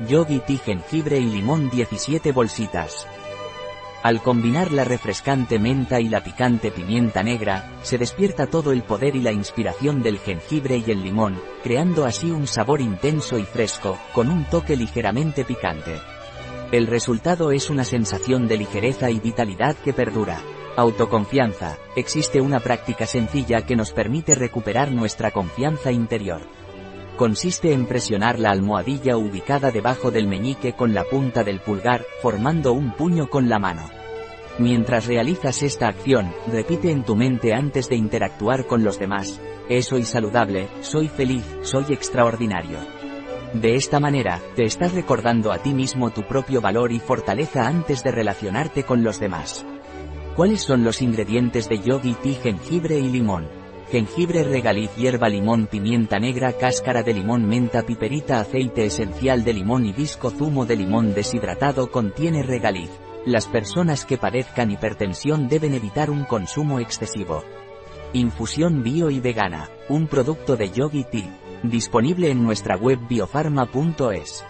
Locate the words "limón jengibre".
53.08-54.42